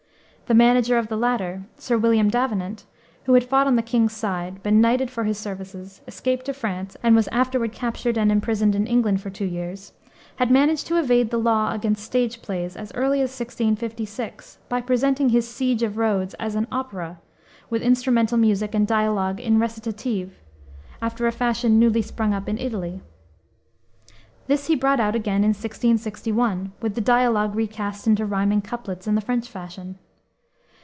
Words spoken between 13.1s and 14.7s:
as 1656,